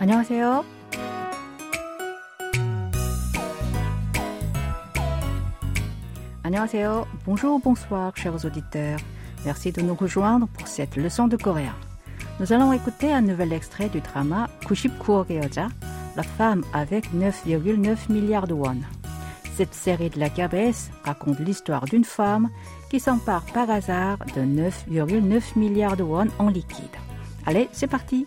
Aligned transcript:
안녕하세요. 0.00 0.64
안녕하세요. 6.42 7.06
Bonjour, 7.24 7.58
bonsoir, 7.58 8.12
chers 8.14 8.44
auditeurs. 8.44 9.00
Merci 9.44 9.72
de 9.72 9.82
nous 9.82 9.94
rejoindre 9.94 10.46
pour 10.48 10.68
cette 10.68 10.96
leçon 10.96 11.26
de 11.26 11.36
coréen. 11.36 11.74
Nous 12.38 12.52
allons 12.52 12.72
écouter 12.72 13.12
un 13.12 13.22
nouvel 13.22 13.52
extrait 13.52 13.88
du 13.88 14.00
drama 14.00 14.48
99억의 14.66 15.42
여자, 15.42 15.68
la 16.16 16.22
femme 16.22 16.62
avec 16.72 17.12
9,9 17.14 18.12
milliards 18.12 18.46
de 18.46 18.54
won. 18.54 18.76
Cette 19.56 19.72
série 19.72 20.10
de 20.10 20.18
la 20.18 20.28
KBS 20.28 20.90
raconte 21.04 21.38
l'histoire 21.38 21.84
d'une 21.84 22.04
femme 22.04 22.50
qui 22.90 22.98
s'empare 22.98 23.44
par 23.54 23.70
hasard 23.70 24.18
de 24.34 24.42
9,9 24.42 25.56
milliards 25.56 25.96
de 25.96 26.02
won 26.02 26.26
en 26.38 26.48
liquide. 26.48 26.84
Allez, 27.46 27.68
c'est 27.72 27.86
parti 27.86 28.26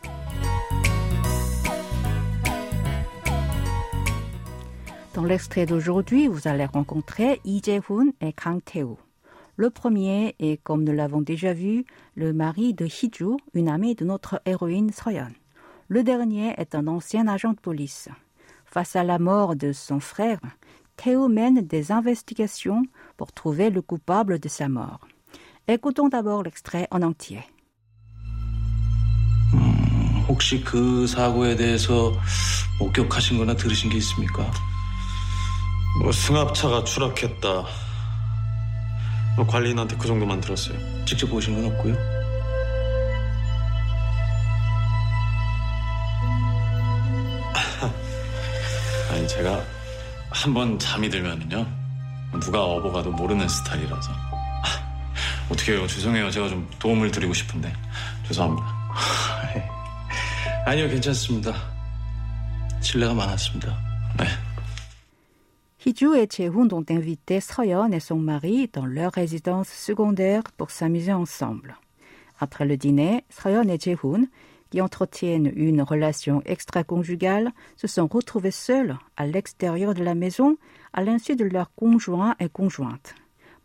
Dans 5.21 5.23
l'extrait 5.23 5.65
d'aujourd'hui, 5.65 6.27
vous 6.27 6.47
allez 6.47 6.65
rencontrer 6.65 7.41
Lee 7.43 7.61
Jae-hoon 7.63 8.13
et 8.21 8.33
Kang 8.33 8.61
Tae-woo. 8.63 8.97
Le 9.55 9.71
premier 9.71 10.35
est, 10.39 10.61
comme 10.63 10.83
nous 10.83 10.93
l'avons 10.93 11.21
déjà 11.21 11.53
vu, 11.53 11.85
le 12.15 12.31
mari 12.31 12.75
de 12.75 12.85
Hee-ju, 12.85 13.37
une 13.55 13.69
amie 13.69 13.95
de 13.95 14.05
notre 14.05 14.39
héroïne 14.45 14.91
Soyeon. 14.91 15.33
Le 15.87 16.03
dernier 16.03 16.53
est 16.57 16.75
un 16.75 16.85
ancien 16.85 17.27
agent 17.27 17.53
de 17.53 17.59
police. 17.59 18.09
Face 18.65 18.95
à 18.95 19.03
la 19.03 19.17
mort 19.17 19.55
de 19.55 19.71
son 19.73 19.99
frère, 19.99 20.39
Théo 20.97 21.27
mène 21.27 21.61
des 21.61 21.91
investigations 21.91 22.83
pour 23.17 23.31
trouver 23.31 23.69
le 23.69 23.81
coupable 23.81 24.39
de 24.39 24.49
sa 24.49 24.69
mort. 24.69 25.07
Écoutons 25.67 26.09
d'abord 26.09 26.43
l'extrait 26.43 26.87
en 26.91 27.01
entier. 27.01 27.43
혹시 30.29 30.61
그 30.61 31.07
사고에 31.07 31.55
대해서 31.55 32.13
목격하신 32.79 33.37
거나 33.37 33.55
들으신 33.55 33.89
게 33.89 33.97
있습니까? 33.97 34.51
뭐 36.00 36.10
승합차가 36.12 36.84
추락했다. 36.84 37.48
뭐 39.36 39.46
관리인한테 39.46 39.96
그 39.96 40.06
정도만 40.06 40.40
들었어요. 40.40 40.78
직접 41.06 41.26
보신 41.28 41.54
건 41.54 41.72
없고요. 41.72 41.94
아니 49.10 49.26
제가 49.28 49.62
한 50.30 50.54
번 50.54 50.78
잠이 50.78 51.08
들면은요 51.10 51.66
누가 52.40 52.62
업어가도 52.64 53.10
모르는 53.12 53.46
스타일이라서 53.48 54.12
어떻게 55.50 55.72
해요? 55.72 55.86
죄송해요. 55.86 56.30
제가 56.30 56.48
좀 56.48 56.68
도움을 56.78 57.10
드리고 57.10 57.34
싶은데 57.34 57.72
죄송합니다. 58.26 58.66
아니요, 60.64 60.88
괜찮습니다. 60.88 61.52
신뢰가 62.80 63.12
많았습니다. 63.14 63.76
네. 64.18 64.26
Hiju 65.84 66.14
et 66.14 66.28
Chehun 66.30 66.68
ont 66.70 66.84
invité 66.90 67.40
Soyeon 67.40 67.90
et 67.90 67.98
son 67.98 68.14
mari 68.16 68.70
dans 68.72 68.86
leur 68.86 69.10
résidence 69.10 69.68
secondaire 69.68 70.44
pour 70.56 70.70
s'amuser 70.70 71.12
ensemble. 71.12 71.76
Après 72.38 72.64
le 72.64 72.76
dîner, 72.76 73.24
Soyeon 73.30 73.64
et 73.64 73.80
Chehun, 73.80 74.26
qui 74.70 74.80
entretiennent 74.80 75.52
une 75.56 75.82
relation 75.82 76.40
extra-conjugale, 76.44 77.50
se 77.76 77.88
sont 77.88 78.06
retrouvés 78.06 78.52
seuls 78.52 78.96
à 79.16 79.26
l'extérieur 79.26 79.94
de 79.94 80.04
la 80.04 80.14
maison 80.14 80.56
à 80.92 81.02
l'insu 81.02 81.34
de 81.34 81.46
leurs 81.46 81.74
conjoints 81.74 82.36
et 82.38 82.48
conjointes. 82.48 83.16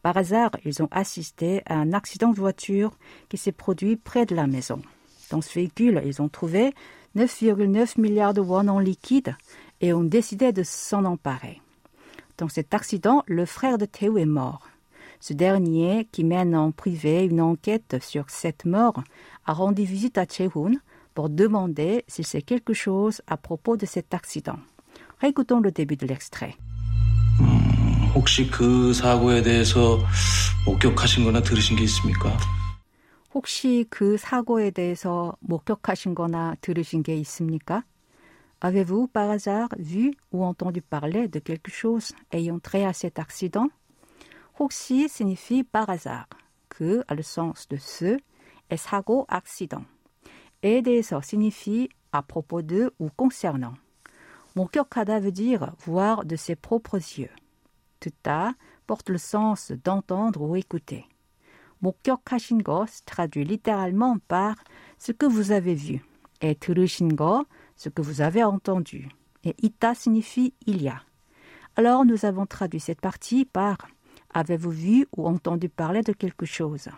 Par 0.01 0.17
hasard, 0.17 0.51
ils 0.65 0.81
ont 0.81 0.89
assisté 0.89 1.61
à 1.67 1.75
un 1.75 1.93
accident 1.93 2.31
de 2.31 2.39
voiture 2.39 2.97
qui 3.29 3.37
s'est 3.37 3.51
produit 3.51 3.95
près 3.95 4.25
de 4.25 4.33
la 4.33 4.47
maison. 4.47 4.81
Dans 5.29 5.41
ce 5.41 5.53
véhicule, 5.53 6.01
ils 6.03 6.19
ont 6.19 6.29
trouvé 6.29 6.73
9,9 7.15 8.01
milliards 8.01 8.33
de 8.33 8.41
won 8.41 8.69
en 8.69 8.79
liquide 8.79 9.35
et 9.81 9.93
ont 9.93 10.03
décidé 10.03 10.51
de 10.51 10.63
s'en 10.63 11.05
emparer. 11.05 11.61
Dans 12.38 12.48
cet 12.48 12.74
accident, 12.74 13.22
le 13.26 13.46
frère 13.46 13.78
de 13.78 13.84
Théo 13.84 14.18
est 14.18 14.24
mort. 14.24 14.68
Ce 15.20 15.32
dernier, 15.32 16.08
qui 16.10 16.24
mène 16.24 16.56
en 16.56 16.72
privé 16.72 17.24
une 17.24 17.40
enquête 17.40 17.96
sur 18.00 18.28
cette 18.28 18.64
mort, 18.64 19.04
a 19.46 19.52
rendu 19.52 19.84
visite 19.84 20.18
à 20.18 20.26
Chehun 20.26 20.72
pour 21.14 21.28
demander 21.28 22.04
s'il 22.08 22.26
sait 22.26 22.42
quelque 22.42 22.74
chose 22.74 23.22
à 23.26 23.36
propos 23.36 23.76
de 23.76 23.86
cet 23.86 24.14
accident. 24.14 24.58
Récoutons 25.20 25.60
le 25.60 25.70
début 25.70 25.96
de 25.96 26.06
l'extrait. 26.06 26.56
혹시 28.14 28.50
그 28.50 28.92
사고에 28.92 29.42
대해서 29.42 29.98
목격하신 30.66 31.24
거나 31.24 31.42
들으신 31.42 31.76
게 31.76 31.84
있습니까? 31.84 32.36
혹시 33.32 33.86
그 33.88 34.18
사고에 34.18 34.70
대해서 34.70 35.34
목격하신 35.40 36.14
거나 36.14 36.56
들으신 36.60 37.02
게 37.02 37.16
있습니까? 37.16 37.84
Avez-vous 38.60 39.08
par 39.08 39.28
hasard 39.30 39.68
vu 39.78 40.12
ou 40.30 40.44
entendu 40.44 40.82
parler 40.82 41.28
de 41.28 41.38
quelque 41.38 41.70
chose 41.70 42.12
ayant 42.32 42.60
trait 42.60 42.84
à 42.84 42.92
cet 42.92 43.18
accident? 43.18 43.68
혹시 44.58 45.08
signifie 45.08 45.64
par 45.64 45.90
hasard. 45.90 46.28
그 46.68 47.02
a 47.08 47.14
le 47.14 47.22
sens 47.22 47.68
de 47.68 47.76
ce 47.76 48.18
et 48.70 48.76
사고 48.76 49.26
accident. 49.28 49.84
에 50.62 50.82
대해서 50.82 51.20
signifie 51.20 51.88
à 52.12 52.22
propos 52.22 52.62
de 52.62 52.90
ou 53.00 53.10
concernant. 53.10 53.74
목격하다 54.54 55.20
veut 55.20 55.32
dire 55.32 55.72
voir 55.84 56.24
de 56.24 56.36
ses 56.36 56.56
propres 56.56 56.98
yeux. 57.18 57.30
듣다 58.00 58.54
porte 58.86 59.08
le 59.10 59.18
sens 59.18 59.72
d'entendre 59.72 60.42
ou 60.42 60.56
écouter. 60.56 61.08
목격하신 61.82 62.62
거 62.62 62.86
se 62.86 63.02
traduit 63.04 63.44
littéralement 63.44 64.18
par 64.28 64.54
ce 64.98 65.10
que 65.10 65.26
vous 65.26 65.50
avez 65.50 65.74
vu. 65.74 66.04
Et 66.40 66.54
들으신 66.54 67.14
거, 67.16 67.44
ce 67.76 67.88
que 67.88 68.02
vous 68.02 68.20
avez 68.20 68.42
entendu. 68.42 69.08
Et 69.44 69.54
ita 69.62 69.94
signifie 69.94 70.54
il 70.66 70.82
y 70.82 70.88
a. 70.88 71.02
Alors 71.76 72.04
nous 72.04 72.24
avons 72.24 72.46
traduit 72.46 72.80
cette 72.80 73.00
partie 73.00 73.44
par 73.44 73.78
avez-vous 74.34 74.70
vu 74.70 75.06
ou 75.16 75.26
entendu 75.26 75.68
parler 75.68 76.02
de 76.02 76.12
quelque 76.12 76.46
chose 76.46 76.88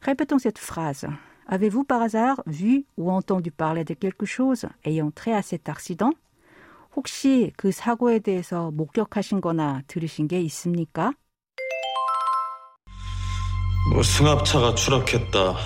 Répétons 0.00 0.38
cette 0.38 0.58
phrase. 0.58 1.06
Avez-vous 1.46 1.84
par 1.84 2.02
hasard 2.02 2.42
vu 2.46 2.84
ou 2.96 3.10
entendu 3.10 3.50
parler 3.50 3.84
de 3.84 3.94
quelque 3.94 4.26
chose 4.26 4.66
ayant 4.84 5.10
trait 5.10 5.32
à 5.32 5.42
cet 5.42 5.68
accident? 5.68 6.12
혹시 6.94 7.52
그 7.56 7.72
사고에 7.72 8.18
대해서 8.18 8.70
목격하신 8.72 9.40
거나 9.40 9.82
들으신 9.86 10.28
게 10.28 10.40
있습니까? 10.42 11.12
뭐 13.92 14.02
승합차가 14.02 14.74
추락했다. 14.74 15.56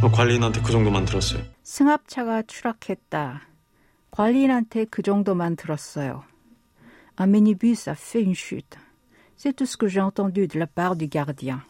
뭐 0.00 0.10
관리인한테 0.10 0.60
그 0.62 0.72
정도만 0.72 1.04
들었어요. 1.04 1.42
승합차가 1.62 2.42
추락했다. 2.42 3.42
관리인한테 4.10 4.86
그 4.86 5.02
정도만 5.02 5.56
들었어요. 5.56 6.24
Un 7.18 7.30
minibus 7.30 7.88
a 7.88 7.94
fait 7.94 8.22
une 8.22 8.34
chute. 8.34 8.78
C'est 9.36 9.54
tout 9.54 9.66
ce 9.66 9.76
que 9.76 9.88
j'ai 9.88 10.00
entendu 10.00 10.46
de 10.46 10.58
la 10.58 10.66
part 10.66 10.96
du 10.96 11.06
gardien. 11.08 11.62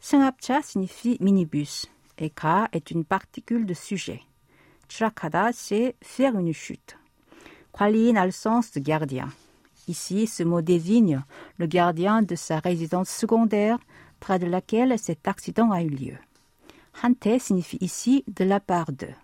승합차 0.00 0.60
signifie 0.62 1.16
minibus 1.20 1.86
et 2.18 2.30
가 2.30 2.68
est 2.72 2.90
une 2.90 3.04
particule 3.04 3.66
de 3.66 3.74
sujet. 3.74 4.20
추락하다, 4.88 5.52
c'est 5.52 5.94
faire 6.02 6.38
une 6.38 6.52
chute. 6.52 6.96
관리인 7.72 8.16
a 8.16 8.26
le 8.26 8.32
sens 8.32 8.72
de 8.72 8.80
gardien. 8.80 9.28
Ici, 9.88 10.26
ce 10.26 10.42
mot 10.42 10.60
désigne 10.60 11.24
le 11.56 11.66
gardien 11.66 12.22
de 12.22 12.34
sa 12.34 12.58
résidence 12.60 13.08
secondaire 13.08 13.78
près 14.20 14.38
de 14.38 14.46
laquelle 14.46 14.98
cet 14.98 15.26
accident 15.26 15.70
a 15.70 15.82
eu 15.82 15.88
lieu. 15.88 16.18
한테 16.96 17.38
signifie 17.38 17.78
ici 17.80 18.24
de 18.26 18.44
la 18.44 18.60
part 18.60 18.92
de. 18.92 19.14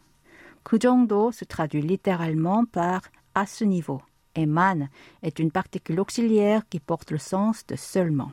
그 0.62 0.78
정도 0.78 1.33
se 1.33 1.44
traduit 1.44 1.83
littéralement 1.83 2.65
par 2.65 3.03
à 3.34 3.47
ce 3.47 3.65
niveau. 3.65 4.03
Et 4.34 4.47
man 4.47 4.89
est 5.22 5.39
une 5.39 5.50
particule 5.50 6.00
auxiliaire 6.00 6.69
qui 6.69 6.81
porte 6.81 7.11
le 7.11 7.19
sens 7.19 7.66
de 7.66 7.77
seulement. 7.77 8.33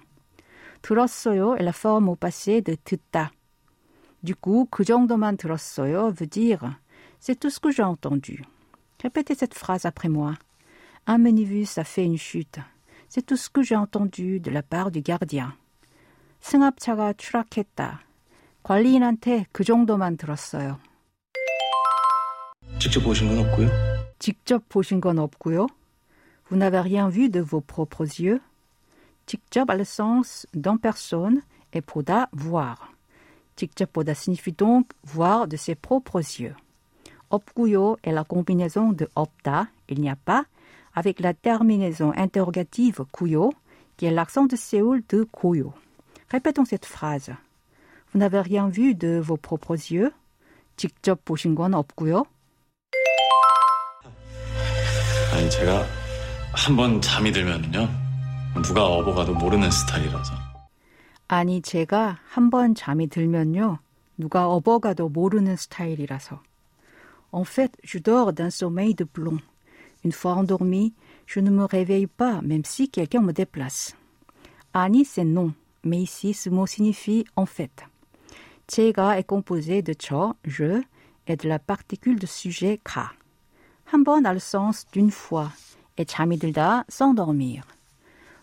들었어요 0.81 1.55
est 1.55 1.63
la 1.63 1.73
forme 1.73 2.09
au 2.09 2.15
passé 2.15 2.61
de 2.61 2.75
듣다. 2.75 3.31
Du 4.23 4.35
coup, 4.35 4.67
그 4.69 4.83
정도만 4.83 5.37
들었어요 5.37 6.11
veut 6.11 6.27
dire 6.27 6.79
c'est 7.19 7.39
tout 7.39 7.49
ce 7.49 7.59
que 7.59 7.71
j'ai 7.71 7.83
entendu. 7.83 8.43
Répétez 9.01 9.35
cette 9.35 9.53
phrase 9.53 9.85
après 9.85 10.09
moi. 10.09 10.33
Un 11.07 11.19
minibus 11.19 11.77
a 11.77 11.83
fait 11.83 12.05
une 12.05 12.17
chute. 12.17 12.59
C'est 13.07 13.25
tout 13.25 13.37
ce 13.37 13.49
que 13.49 13.61
j'ai 13.61 13.75
entendu 13.75 14.39
de 14.39 14.49
la 14.49 14.63
part 14.63 14.91
du 14.91 15.01
gardien. 15.01 15.53
승합차가 16.41 17.13
추락했다. 17.13 18.01
관리인한테 18.63 19.45
그 19.51 19.63
정도만 19.63 20.17
들었어요. 20.17 20.79
직접 22.79 23.01
보신 23.03 23.29
건 23.29 23.45
없고요. 23.45 23.69
직접 24.19 24.67
보신 24.69 24.99
건 25.01 25.19
없고요. 25.19 25.67
Vous 26.49 26.57
n'avez 26.57 26.81
rien 26.81 27.09
vu 27.09 27.29
de 27.29 27.41
vos 27.41 27.61
propres 27.61 28.05
yeux. 28.19 28.39
직접 29.25 29.69
a 29.69 29.75
le 29.75 29.83
sens 29.83 30.45
d'en 30.53 30.77
personne 30.77 31.41
et 31.73 31.81
보다 31.81 32.27
voir. 32.31 32.93
직접 33.55 33.91
보다 33.91 34.13
signifie 34.13 34.53
donc 34.53 34.87
voir 35.03 35.47
de 35.47 35.57
ses 35.57 35.75
propres 35.75 36.21
yeux. 36.39 36.55
없고요 37.29 37.97
est 38.03 38.11
la 38.11 38.23
combinaison 38.23 38.91
de 38.91 39.07
없다, 39.15 39.69
il 39.89 40.01
n'y 40.01 40.09
a 40.09 40.15
pas, 40.15 40.45
avec 40.93 41.19
la 41.19 41.33
terminaison 41.33 42.11
interrogative 42.15 43.03
고요, 43.11 43.51
qui 43.97 44.05
est 44.05 44.11
l'accent 44.11 44.45
de 44.45 44.55
Séoul 44.55 45.03
de 45.09 45.23
고요. 45.23 45.73
Répétons 46.29 46.65
cette 46.65 46.85
phrase. 46.85 47.33
Vous 48.12 48.18
n'avez 48.18 48.40
rien 48.40 48.68
vu 48.68 48.94
de 48.94 49.20
vos 49.20 49.36
propres 49.36 49.76
yeux. 49.92 50.12
직접 50.76 51.24
보신 51.24 51.54
건 51.54 51.74
없고요. 51.74 52.24
아니 55.32 55.50
제가 55.50 55.86
한번 56.52 57.00
잠이 57.00 57.30
들면요 57.32 57.88
누가 58.62 58.84
업어가도 58.86 59.34
모르는 59.34 59.70
스타일이라서. 59.70 60.34
아니 61.28 61.62
제가 61.62 62.18
한번 62.28 62.74
잠이 62.74 63.06
들면요 63.08 63.78
누가 64.18 64.48
업어가도 64.48 65.08
모르는 65.10 65.56
스타일이라서. 65.56 66.42
En 67.32 67.44
fait, 67.44 67.70
je 67.84 67.98
dors 67.98 68.32
d'un 68.32 68.50
sommeil 68.50 68.94
de 68.96 69.04
plomb. 69.04 69.38
Une 70.04 70.10
fois 70.10 70.34
endormi, 70.34 70.94
je 71.26 71.38
ne 71.38 71.50
me 71.50 71.64
réveille 71.64 72.08
pas, 72.08 72.40
même 72.42 72.64
si 72.64 72.88
quelqu'un 72.88 73.20
me 73.20 73.32
déplace. 73.32 73.94
아니, 74.72 75.04
c'est 75.04 75.24
non, 75.24 75.52
mais 75.84 75.98
ici 75.98 76.34
ce 76.34 76.50
mot 76.50 76.66
signifie 76.66 77.24
en 77.36 77.46
fait. 77.46 77.84
제가 78.69 79.17
est 79.17 79.27
composé 79.27 79.81
de 79.81 79.93
저, 79.93 80.35
je, 80.43 80.81
et 81.27 81.35
de 81.35 81.47
la 81.47 81.59
particule 81.59 82.19
de 82.19 82.27
sujet 82.27 82.79
가. 82.83 83.11
한 83.85 84.03
번 84.03 84.25
a 84.25 84.33
le 84.33 84.39
sens 84.39 84.85
d'une 84.91 85.11
fois, 85.11 85.51
et 85.97 86.05
잠이 86.05 86.39
들다, 86.39 86.85
s'endormir. 86.89 87.63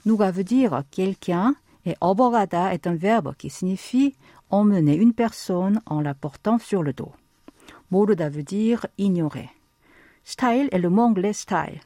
누가 0.05 0.31
veut 0.31 0.45
dire 0.45 0.83
quelqu'un, 0.91 1.55
et 1.85 1.97
업어가다 2.01 2.73
est 2.73 2.87
un 2.87 2.95
verbe 2.95 3.35
qui 3.37 3.51
signifie 3.51 4.15
emmener 4.51 4.95
une 4.95 5.13
personne 5.13 5.81
en 5.87 6.01
la 6.01 6.15
portant 6.15 6.59
sur 6.59 6.83
le 6.83 6.93
dos. 6.93 7.13
모르다 7.91 8.31
veut 8.31 8.45
dire 8.45 8.87
ignorer. 8.99 9.51
Style 10.25 10.69
est 10.71 10.79
le 10.79 10.89
mot 10.89 11.03
anglais 11.03 11.33
style. 11.33 11.81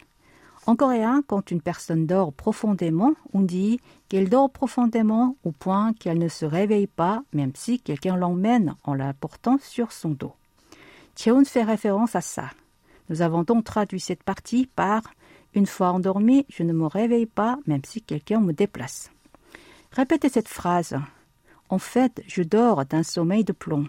En 0.67 0.75
coréen, 0.75 1.23
quand 1.25 1.49
une 1.49 1.61
personne 1.61 2.05
dort 2.05 2.31
profondément, 2.33 3.13
on 3.33 3.41
dit 3.41 3.79
qu'elle 4.09 4.29
dort 4.29 4.51
profondément 4.51 5.35
au 5.43 5.51
point 5.51 5.93
qu'elle 5.93 6.19
ne 6.19 6.27
se 6.27 6.45
réveille 6.45 6.87
pas, 6.87 7.23
même 7.33 7.51
si 7.55 7.79
quelqu'un 7.79 8.15
l'emmène 8.15 8.75
en 8.83 8.93
la 8.93 9.13
portant 9.13 9.57
sur 9.59 9.91
son 9.91 10.09
dos. 10.09 10.33
Cheon 11.17 11.45
fait 11.45 11.63
référence 11.63 12.15
à 12.15 12.21
ça. 12.21 12.51
Nous 13.09 13.21
avons 13.21 13.43
donc 13.43 13.63
traduit 13.63 13.99
cette 13.99 14.23
partie 14.23 14.67
par 14.67 15.01
Une 15.53 15.65
fois 15.65 15.91
endormi, 15.91 16.45
je 16.47 16.63
ne 16.63 16.73
me 16.73 16.85
réveille 16.85 17.25
pas, 17.25 17.57
même 17.65 17.83
si 17.83 18.01
quelqu'un 18.01 18.39
me 18.39 18.53
déplace. 18.53 19.11
Répétez 19.91 20.29
cette 20.29 20.47
phrase. 20.47 20.95
En 21.67 21.79
fait, 21.79 22.23
je 22.27 22.43
dors 22.43 22.85
d'un 22.85 23.03
sommeil 23.03 23.43
de 23.43 23.51
plomb. 23.51 23.87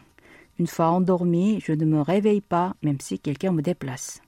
Une 0.58 0.66
fois 0.66 0.88
endormi, 0.88 1.60
je 1.60 1.72
ne 1.72 1.84
me 1.84 2.00
réveille 2.00 2.40
pas, 2.40 2.74
même 2.82 2.98
si 3.00 3.18
quelqu'un 3.18 3.52
me 3.52 3.62
déplace. 3.62 4.20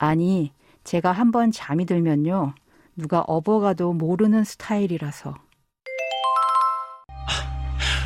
아니, 0.00 0.52
제가 0.84 1.12
한번 1.12 1.50
잠이 1.50 1.86
들면요. 1.86 2.54
누가 2.96 3.20
업어가도 3.20 3.94
모르는 3.94 4.44
스타일이라서. 4.44 5.34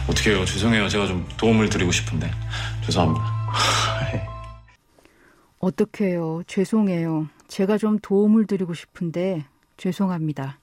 어떻게 0.08 0.30
해요? 0.30 0.44
죄송해요. 0.44 0.88
제가 0.88 1.06
좀 1.06 1.28
도움을 1.36 1.68
드리고 1.68 1.92
싶은데 1.92 2.30
죄송합니다. 2.86 3.38
어떡해요. 5.58 6.44
죄송해요. 6.46 7.28
제가 7.48 7.78
좀 7.78 7.98
도움을 7.98 8.46
드리고 8.46 8.74
싶은데 8.74 9.44
죄송합니다. 9.76 10.58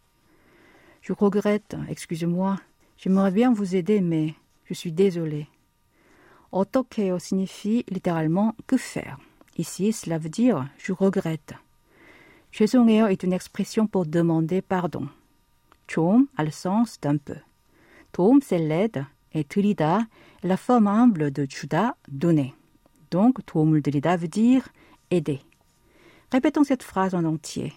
Je 1.01 1.13
regrette, 1.13 1.77
excusez-moi. 1.89 2.57
J'aimerais 2.97 3.31
bien 3.31 3.53
vous 3.53 3.75
aider, 3.75 4.01
mais 4.01 4.33
je 4.65 4.73
suis 4.73 4.91
désolé. 4.91 5.47
어떡해요 6.49 7.17
signifie 7.19 7.83
littéralement 7.89 8.55
que 8.65 8.77
faire. 8.77 9.17
Ici, 9.57 9.91
cela 9.91 10.17
veut 10.17 10.31
dire 10.31 10.69
je 10.77 10.93
regrette. 10.93 11.64
죄송해요 12.54 13.08
est 13.08 13.22
une 13.22 13.32
expression 13.32 13.86
pour 13.86 14.06
demander 14.06 14.60
pardon. 14.62 15.08
좀 15.86 16.28
a 16.36 16.44
le 16.44 16.50
sens 16.50 17.00
d'un 17.00 17.18
peu. 17.18 17.36
도움 18.12 18.40
c'est 18.42 18.58
l'aide 18.58 19.04
et 19.32 19.44
드리다 19.44 20.08
est 20.42 20.48
la 20.48 20.56
forme 20.56 20.88
humble 20.88 21.32
de 21.32 21.46
주다, 21.46 21.94
donner. 22.08 22.54
Donc 23.10 23.44
도움을 23.46 23.82
드리다 23.82 24.16
veut 24.16 24.28
dire 24.28 24.68
aider. 25.10 25.40
Répétons 26.32 26.64
cette 26.64 26.82
phrase 26.82 27.14
en 27.14 27.24
entier. 27.24 27.72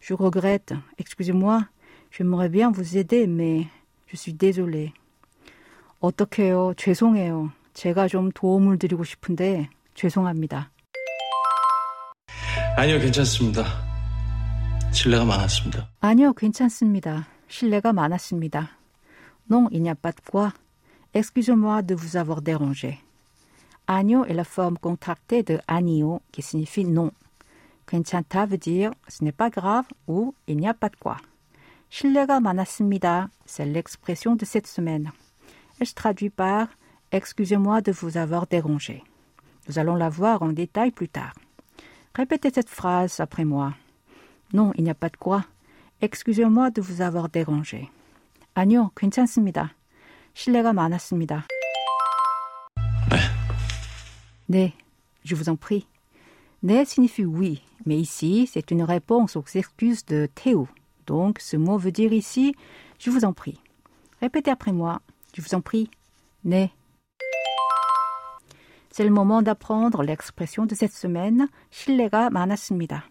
Je 0.00 0.14
regrette, 0.14 0.74
excusez-moi, 0.98 1.66
j'aimerais 2.10 2.48
bien 2.48 2.70
vous 2.70 2.96
aider, 2.96 3.26
mais 3.26 3.66
je 4.06 4.16
suis 4.16 4.32
désolé. 4.34 4.92
어떡해요, 6.00 6.74
죄송해요. 6.76 7.52
제가 7.74 8.08
좀 8.08 8.30
도움을 8.32 8.78
드리고 8.78 9.04
싶은데 9.04 9.68
죄송합니다. 9.94 10.70
아니요, 12.76 12.98
괜찮습니다. 12.98 13.83
신뢰가 14.94 15.24
많았습니다. 15.24 15.88
아니요, 16.00 16.32
괜찮습니다. 16.34 17.26
신뢰가 17.48 17.92
많았습니다. 17.92 18.70
Non, 19.50 19.68
il 19.72 19.82
n'y 19.82 19.90
a 19.90 19.94
pas 19.94 20.12
de 20.12 20.20
quoi. 20.30 20.52
Excusez-moi 21.12 21.82
de 21.82 21.94
vous 21.94 22.16
avoir 22.16 22.40
dérangé. 22.40 22.98
아니요 23.86 24.24
est 24.26 24.34
la 24.34 24.44
forme 24.44 24.78
contractée 24.78 25.42
de 25.42 25.58
아니요 25.66 26.20
qui 26.30 26.42
signifie 26.42 26.84
non. 26.84 27.10
괜찮다 27.86 28.46
veut 28.46 28.58
dire 28.58 28.92
ce 29.08 29.24
n'est 29.24 29.36
pas 29.36 29.50
grave 29.50 29.86
ou 30.06 30.34
il 30.46 30.58
n'y 30.58 30.68
a 30.68 30.74
pas 30.74 30.88
de 30.88 30.96
quoi. 30.96 31.16
신뢰가 31.90 32.38
많았습니다. 32.38 33.28
C'est 33.44 33.66
l'expression 33.66 34.36
de 34.36 34.44
cette 34.44 34.68
semaine. 34.68 35.10
Elle 35.80 35.88
se 35.88 35.94
traduit 35.94 36.30
par 36.30 36.68
Excusez-moi 37.10 37.80
de 37.80 37.90
vous 37.90 38.16
avoir 38.16 38.46
dérangé. 38.46 39.02
Nous 39.66 39.80
allons 39.80 39.96
la 39.96 40.08
voir 40.08 40.42
en 40.42 40.52
détail 40.52 40.92
plus 40.92 41.08
tard. 41.08 41.34
Répétez 42.14 42.52
cette 42.54 42.68
phrase 42.68 43.18
après 43.18 43.44
moi. 43.44 43.74
Non, 44.52 44.72
il 44.76 44.84
n'y 44.84 44.90
a 44.90 44.94
pas 44.94 45.08
de 45.08 45.16
quoi. 45.16 45.44
Excusez-moi 46.00 46.70
de 46.70 46.80
vous 46.80 47.02
avoir 47.02 47.28
dérangé. 47.28 47.88
아니요, 48.54 48.90
괜찮습니다. 48.96 49.74
신뢰가 50.34 50.72
많았습니다. 50.72 51.46
네. 53.10 53.18
네, 54.48 54.72
je 55.24 55.34
vous 55.34 55.48
en 55.48 55.56
prie. 55.56 55.86
네 56.62 56.84
signifie 56.84 57.24
oui, 57.24 57.62
mais 57.86 57.96
ici, 57.96 58.48
c'est 58.50 58.70
une 58.70 58.82
réponse 58.82 59.36
aux 59.36 59.44
excuses 59.54 60.04
de 60.04 60.28
Théo. 60.34 60.68
Donc, 61.06 61.38
ce 61.38 61.56
mot 61.56 61.78
veut 61.78 61.92
dire 61.92 62.12
ici, 62.12 62.54
je 62.98 63.10
vous 63.10 63.24
en 63.24 63.32
prie. 63.32 63.60
Répétez 64.20 64.50
après 64.50 64.72
moi, 64.72 65.00
je 65.34 65.42
vous 65.42 65.54
en 65.54 65.60
prie. 65.60 65.90
네. 66.44 66.70
C'est 68.90 69.04
le 69.04 69.10
moment 69.10 69.40
d'apprendre 69.40 70.02
l'expression 70.02 70.66
de 70.66 70.74
cette 70.74 70.92
semaine, 70.92 71.48
신뢰가 71.70 72.30
많았습니다. 72.30 73.04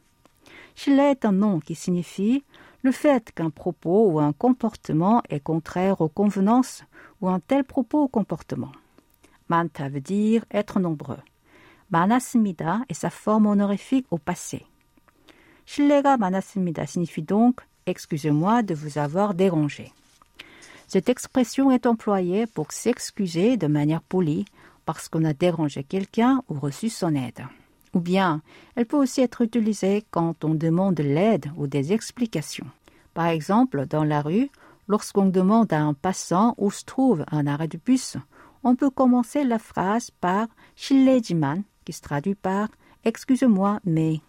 Shila 0.74 1.10
est 1.10 1.24
un 1.24 1.32
nom 1.32 1.60
qui 1.60 1.74
signifie 1.74 2.44
le 2.82 2.92
fait 2.92 3.32
qu'un 3.32 3.50
propos 3.50 4.10
ou 4.10 4.20
un 4.20 4.32
comportement 4.32 5.22
est 5.30 5.40
contraire 5.40 6.00
aux 6.00 6.08
convenances 6.08 6.82
ou 7.20 7.28
un 7.28 7.40
tel 7.40 7.64
propos 7.64 8.04
ou 8.04 8.08
comportement. 8.08 8.72
Manta 9.48 9.88
veut 9.88 10.00
dire 10.00 10.44
être 10.50 10.80
nombreux. 10.80 11.20
Manasmida 11.90 12.80
est 12.88 12.94
sa 12.94 13.10
forme 13.10 13.46
honorifique 13.46 14.06
au 14.10 14.18
passé. 14.18 14.66
Shilega 15.66 16.16
manasmida 16.16 16.86
signifie 16.86 17.22
donc 17.22 17.60
excusez-moi 17.86 18.62
de 18.62 18.74
vous 18.74 18.98
avoir 18.98 19.34
dérangé. 19.34 19.92
Cette 20.88 21.08
expression 21.08 21.70
est 21.70 21.86
employée 21.86 22.46
pour 22.46 22.72
s'excuser 22.72 23.56
de 23.56 23.66
manière 23.66 24.02
polie 24.02 24.44
parce 24.84 25.08
qu'on 25.08 25.24
a 25.24 25.32
dérangé 25.32 25.84
quelqu'un 25.84 26.42
ou 26.48 26.58
reçu 26.58 26.90
son 26.90 27.14
aide. 27.14 27.44
Ou 27.93 27.99
bien, 27.99 28.41
elle 28.75 28.85
peut 28.85 28.97
aussi 28.97 29.21
être 29.21 29.41
utilisée 29.41 30.03
quand 30.11 30.43
on 30.43 30.53
demande 30.53 30.99
l'aide 30.99 31.51
ou 31.57 31.67
des 31.67 31.91
explications. 31.93 32.67
Par 33.13 33.27
exemple, 33.27 33.85
dans 33.87 34.03
la 34.03 34.21
rue, 34.21 34.49
lorsqu'on 34.87 35.25
demande 35.25 35.73
à 35.73 35.81
un 35.81 35.93
passant 35.93 36.53
où 36.57 36.71
se 36.71 36.85
trouve 36.85 37.25
un 37.31 37.47
arrêt 37.47 37.67
de 37.67 37.79
bus, 37.83 38.17
on 38.63 38.75
peut 38.75 38.89
commencer 38.89 39.43
la 39.43 39.59
phrase 39.59 40.11
par 40.11 40.47
실례지만, 40.75 41.63
qui 41.85 41.93
se 41.93 42.01
traduit 42.01 42.35
par 42.35 42.69
excuse-moi, 43.03 43.79
mais. 43.85 44.21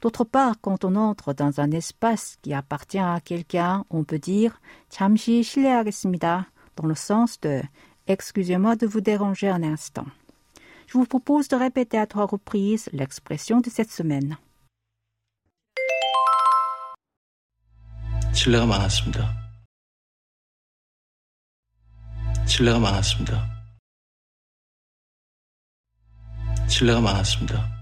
D'autre 0.00 0.24
part, 0.24 0.56
quand 0.62 0.84
on 0.84 0.96
entre 0.96 1.34
dans 1.34 1.60
un 1.60 1.70
espace 1.72 2.38
qui 2.40 2.54
appartient 2.54 2.98
à 2.98 3.20
quelqu'un, 3.20 3.84
on 3.90 4.02
peut 4.02 4.18
dire 4.18 4.60
잠시 4.88 5.44
실례하겠습니다, 5.44 6.46
dans 6.76 6.86
le 6.86 6.94
sens 6.94 7.38
de 7.40 7.60
excusez-moi 8.06 8.76
de 8.76 8.86
vous 8.86 9.02
déranger 9.02 9.48
un 9.48 9.62
instant. 9.62 10.06
Je 10.86 10.98
vous 10.98 11.06
propose 11.06 11.48
de 11.48 11.56
répéter 11.56 11.98
à 11.98 12.06
trois 12.06 12.26
reprises 12.26 12.88
l'expression 12.92 13.60
de 13.60 13.70
cette 13.70 13.90
semaine. 13.90 14.36
신뢰가 18.32 18.64
많았습니다. 18.64 19.34
신뢰가 22.46 22.78
많았습니다. 22.78 23.46
신뢰가 26.68 27.00
많았습니다. 27.00 27.80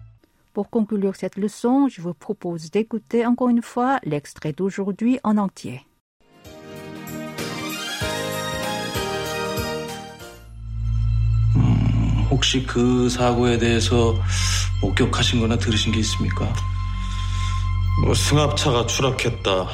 Pour 0.52 0.70
conclure 0.70 1.14
cette 1.14 1.36
leçon, 1.36 1.88
je 1.88 2.00
vous 2.00 2.14
propose 2.14 2.70
d'écouter 2.70 3.24
encore 3.24 3.50
une 3.50 3.62
fois 3.62 4.00
l'extrait 4.02 4.52
d'aujourd'hui 4.52 5.20
en 5.22 5.36
entier. 5.36 5.86
혹시 12.43 12.61
그 12.63 13.07
사고에 13.07 13.57
대해서 13.57 14.13
목격하신 14.81 15.39
거나 15.39 15.57
들으신 15.57 15.93
게 15.93 15.99
있습니까? 15.99 16.53
뭐 18.03 18.13
승합차가 18.13 18.85
추락했다. 18.85 19.65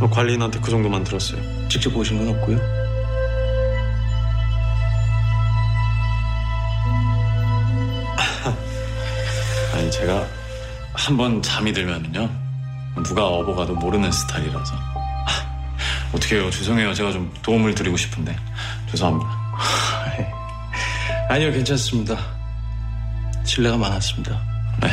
뭐 0.00 0.10
관리인한테 0.10 0.60
그 0.60 0.70
정도만 0.70 1.04
들었어요. 1.04 1.42
직접 1.68 1.90
보신 1.90 2.16
건 2.16 2.34
없고요. 2.34 2.56
아니 9.74 9.90
제가 9.90 10.26
한번 10.94 11.42
잠이 11.42 11.74
들면요 11.74 12.30
누가 13.04 13.26
업어가도 13.26 13.74
모르는 13.74 14.10
스타일이라서 14.10 14.74
아, 14.74 15.28
어떻게 16.14 16.36
해요 16.36 16.50
죄송해요 16.50 16.94
제가 16.94 17.12
좀 17.12 17.30
도움을 17.42 17.74
드리고 17.74 17.94
싶은데 17.96 18.34
죄송합니다 18.90 19.44
아니요, 21.29 21.51
괜찮습니다. 21.51 22.17
신뢰가 23.45 23.77
많았습니다. 23.77 24.41
네. 24.81 24.89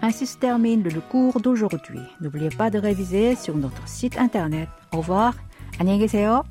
Ainsi 0.00 0.26
se 0.26 0.38
termine 0.38 0.82
le 0.82 1.00
cours 1.00 1.38
d'aujourd'hui. 1.40 2.00
N'oubliez 2.20 2.48
pas 2.48 2.70
de 2.70 2.78
réviser 2.78 3.36
sur 3.36 3.56
notre 3.56 3.86
site 3.86 4.16
internet. 4.16 4.68
Au 4.92 4.98
revoir. 4.98 5.34
안녕히 5.78 5.98
계세요. 5.98 6.44